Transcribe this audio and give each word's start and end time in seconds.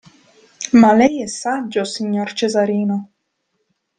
Ma 0.73 0.93
lei 0.93 1.21
è 1.21 1.27
saggio, 1.27 1.83
signor 1.83 2.33
Cesarino! 2.33 3.09